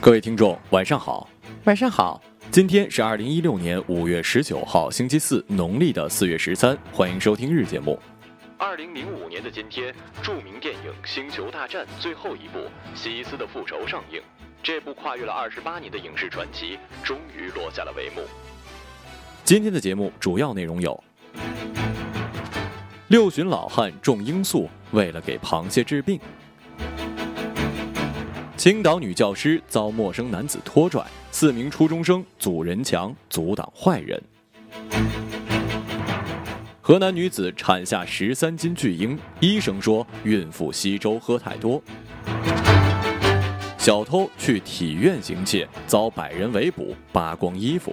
[0.00, 1.28] 各位听众，晚上好，
[1.64, 2.20] 晚上好。
[2.50, 6.76] 今天是二零一六年五月十九号，星期四，农历的四月十三。
[6.92, 7.96] 欢迎收听日节目。
[8.58, 12.58] 二零零五年的今天，著名电影《星球大战》最后一部
[12.94, 14.20] 《西斯的复仇》上映。
[14.62, 18.26] 这部跨越了二十八年的影视传奇，终于落下了帷幕。
[19.44, 21.04] 今天的节目主要内容有：
[23.10, 26.16] 六旬老汉种罂粟，为了给螃蟹治病；
[28.56, 34.16] 青岛女教师遭陌生男子拖拽，四名初中生组人墙阻挡坏人；
[36.80, 41.82] 河南女子产下十三斤巨婴，医生说孕妇稀粥喝太多。
[43.76, 47.92] 小偷去体院行窃，遭百人围捕，扒光衣服。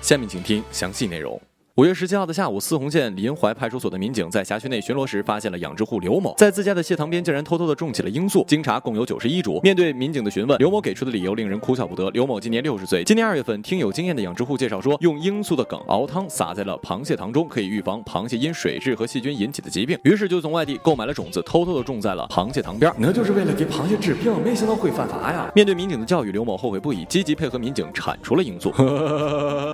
[0.00, 1.38] 下面请听详细内容。
[1.78, 8.44] 五月十七号的下午，泗洪县临淮派出所的民警在辖区内巡逻时，发现了养殖户刘某在自家的蟹塘边竟然偷偷的种起了罂粟。
[8.48, 9.60] 经查，共有九十一株。
[9.62, 12.10] 面对民警的询问，刘某给出的理由令人哭笑不得。
[12.10, 19.96] 刘某今年六十岁，今年二月份听有经验的养殖户介绍说，用罂粟的梗熬汤撒在了螃蟹塘中，可以预防螃蟹因水质和细菌引起的疾病。
[20.02, 22.92] 于是就从外地购买了种子，偷偷的种在了螃蟹塘边。
[22.98, 25.48] 那就是为了给螃蟹治病，没想到会犯法呀！
[25.54, 28.72] 面对民警的教育，刘某后悔不已，积极配合民警铲除了罂粟。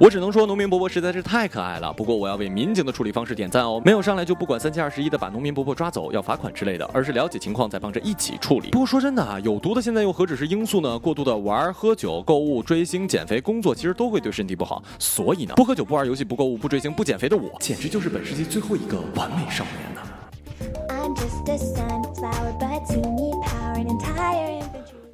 [0.00, 1.93] 我只能说，农民伯伯实在是太可爱了。
[1.96, 8.70] 不过我要为民警的处理方式点赞哦，没有上来就不管三七二十一的把农民伯伯抓走要罚款之类的，而是了解情况再帮着一起处理。
[8.70, 10.98] 不过说真的啊，有毒的现在又何止是罂粟呢？
[10.98, 14.82] 过度的玩、喝酒、购物、追星、减肥、工作，其实都会对身体不好。
[14.98, 20.00] 所以呢，不喝酒、不玩游戏、不购物、不追星、不减肥的我，简直就是本世纪最后一个完美少年呢。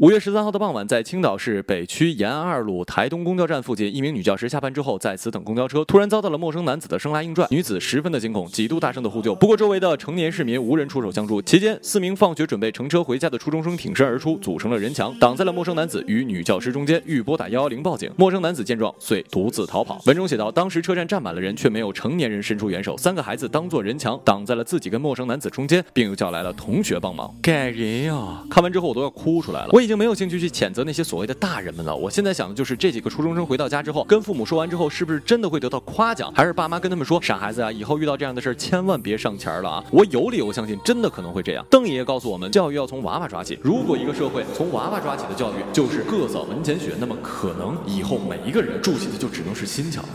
[0.01, 11.43] 五月十三号的傍晚，在青岛市北区延安二路台东公交站附近，一名女教师下班之后在此等公交车，突然遭到了陌生男子的生拉硬拽，女子十分的惊恐，几度大声的呼救，不过周围的成年市民无人出手相助。
[11.43, 18.11] 期间，四名放学准备乘车回家的初中生挺身而出，组成了人墙，挡在了陌生男子与女教师中间，欲拨打幺幺零报警。
[18.17, 20.01] 陌生男子见状，遂独自逃跑。
[20.07, 28.43] 文中写道：当时车站站满了人，却没有成年人伸出援手，三个孩子当做人墙挡在了自己跟陌生男子中间，并又叫来了同学帮忙，感人呀！
[28.49, 30.71] 看完之后我都要哭出来了，我已经没有兴趣去谴。
[30.73, 31.93] 责那些所谓的大人们了。
[31.95, 36.33] 我现在想的就是这几个初中生回到家之后，跟父母说完之后，是不是真的会得到夸奖？
[36.33, 39.85] 还是爸妈跟他们说，傻孩子啊，以后遇到这样的事儿，千万别上前了啊！
[39.91, 41.67] 我有理由相信，真的可能会这样。
[41.69, 43.59] 邓爷爷告诉我们，教育要从娃娃抓起。
[43.63, 50.11] 如果一个社会从娃娃抓起的教育就是各扫门前雪，那么可能以后每一个人筑起的就只能是心墙了。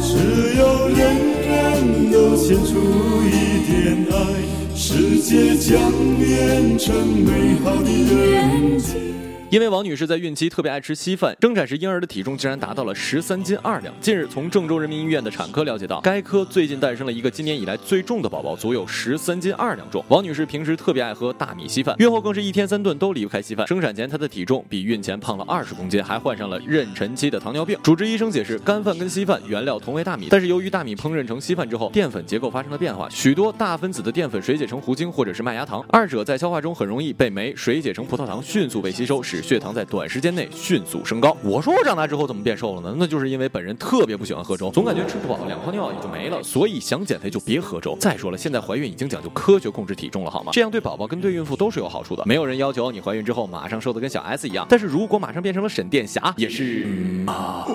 [0.00, 2.78] 只要人人都献出
[3.22, 4.60] 一点爱。
[4.74, 9.19] 世界将变成美好的人间。
[9.50, 13.92] 因为王女士在孕期特别爱吃稀饭，生产时婴儿的体重竟然达到了十三斤二两。
[14.00, 20.04] 近日，从郑州人民医院的产科了解到，该科最近诞生了一个今年以来最重的宝宝，足有十三斤二两重。
[20.06, 23.66] 王女士平时特别爱喝大米稀饭，孕后更是一天三顿都离不开稀饭。
[23.66, 27.76] 生产前她的体重比孕前胖了二十公斤，还患上了妊娠期的糖尿病。
[27.82, 41.36] 主治医生解释，干饭跟稀饭原料同为大米，但是由于大米烹饪成稀饭之后，淀粉结构发生了变化，许多大分子的淀粉水解成糊精或者是麦芽糖，二者在消化中很容易被酶水解成葡萄糖，迅速被吸收，使血糖在短时间内迅速升高。
[41.42, 42.94] 我说我长大之后怎么变瘦了呢？
[42.98, 46.42] 那就是因为本人特别不喜欢喝粥，总感觉吃不饱，两泡尿也就没了。
[46.42, 47.96] 所以想减肥就别喝粥。
[48.00, 50.52] 再说了，现在怀孕已经讲究科学控制体重了，好吗？
[50.52, 52.22] 这样对宝宝跟对孕妇都是有好处的。
[52.26, 56.86] 没有人要求你怀孕之后马上瘦的跟小 S 一样，但是如果马上变成了沈殿霞，也是
[57.26, 57.66] 啊，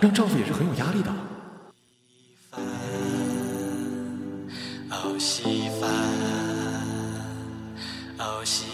[0.00, 1.10] 让丈夫也是很有压力的。
[5.18, 5.90] 稀饭，
[8.18, 8.69] 哦稀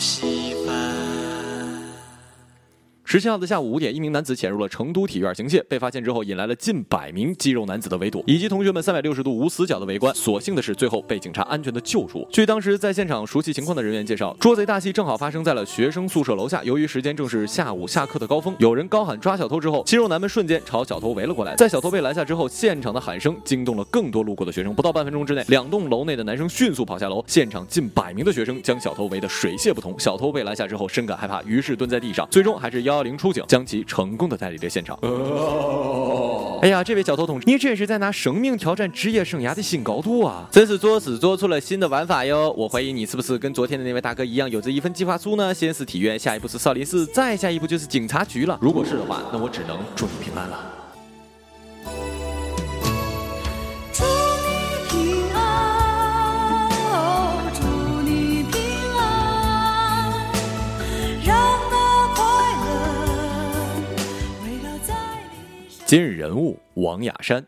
[0.00, 0.39] 心。
[3.10, 10.14] 十七号的下午五点，一名男子潜入了成都体院行窃，被发现之后引来了近百名肌肉男子的围堵，以及同学们三百六十度无死角的围观。
[10.14, 12.24] 所幸的是，最后被警察安全的救出。
[12.30, 16.62] 据当时在现场熟悉情况的人员介绍，捉贼大戏正好发生在了学生宿舍楼下。
[16.62, 21.56] 由于时间正是下午下课的高峰，有人高喊抓小偷之后，肌肉男们瞬间朝小偷围了过来。
[21.56, 24.72] 在小偷被拦下之后，现场的喊声惊动了更多路过的学生。
[24.72, 29.98] 不到半分钟之内，两栋楼内的男生迅速跑下楼，现场近百名的学生将小偷围得水泄不通。
[29.98, 33.82] 小偷被拦下之后，深感害怕，于是蹲在地上，最终还是幺幺零出警，将其。
[33.84, 34.96] 成功的带离了现场。
[36.60, 40.46] 哎呀，这位小偷同志，你这是在拿生命挑战职业生涯的新高度啊！
[40.52, 42.54] 真是作死做出了新的玩法哟！
[42.56, 45.54] 我怀疑你是不是跟昨天的那位大哥一样，有着一份计划书呢？
[45.54, 48.58] 先是体院，下一步是少林寺，再下一步就是警察局了。
[48.60, 50.79] 如果是的话，那我只能祝你平安了。
[65.90, 67.44] 今日人物王雅山，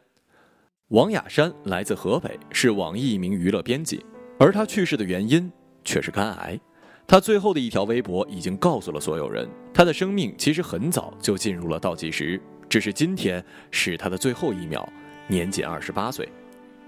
[0.88, 4.04] 王雅山来自河北，是网易一名娱乐编辑，
[4.36, 5.48] 而他去世的原因
[5.84, 6.58] 却是肝癌。
[7.06, 13.40] 他最后的一条微博已经告诉了所有人，他的生命其实很早就进入了倒计时，只是今天
[13.70, 14.92] 是他的最后一秒，
[15.28, 16.28] 年仅二十八岁。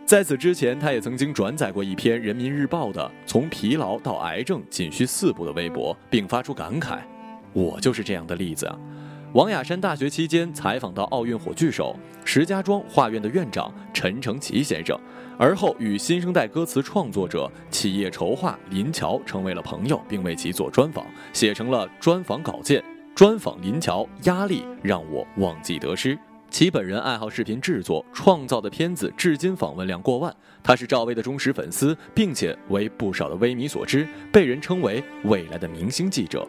[0.04, 6.98] 在此之前，他也曾经转载过一篇《人民日报》的“从疲劳到癌症仅需四步”的微博，并发出感慨
[7.54, 8.76] ：“我就是这样的例子啊。”
[9.34, 14.96] 王雅山大学期间采访到奥运火炬手、石家庄画院的院长陈成奇先生，
[15.36, 22.80] 而后与新生代歌词创作者、企业筹划林桥成为了朋友，并为其做专访，写成了专访稿件。
[23.12, 26.16] 专访林桥，压力让我忘记得失。
[26.48, 30.32] 其本人爱好视频制作，创造的片子至今访问量过万。
[30.62, 36.46] 他是赵薇的忠实粉丝，并且为不少的微迷所知，被人称为未来的明星记者。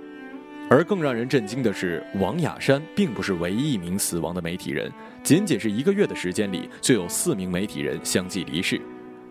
[0.67, 4.91] 而更让人震惊的是，王雅山并不是唯一一名死亡的媒体人。
[5.21, 8.81] 仅仅是一个月的时间里，就有四名媒体人相继离世。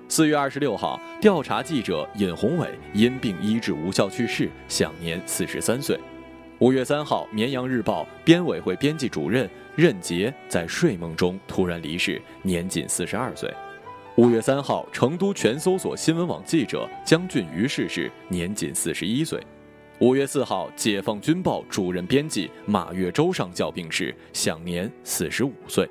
[0.08, 5.98] 四月二十六号，调查记者尹宏伟因病医治无效去世，享年四十三岁。
[6.60, 13.52] 五月三号，绵阳日报编委会编辑主任任杰在睡梦中突然离世，年仅四十二岁。
[14.16, 19.44] 五月三号，成都全搜索新闻网记者江俊瑜逝世，年仅四十一岁。
[20.04, 25.88] 五月四号，解放军报主任编辑马月洲上校病逝，享年四十五岁。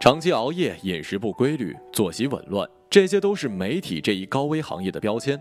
[0.00, 5.40] 长期熬夜、饮食不规律、作息紊乱，这些都是媒体这一高危行业的标签。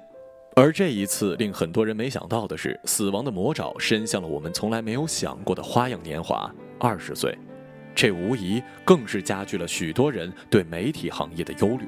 [0.56, 7.36] 而这一次，令很多人没想到的是，死亡的魔爪伸向了我们从来没有想过的花样年华——二十岁。
[7.96, 11.88] 这无疑更是加剧了许多人对媒体行业的忧虑。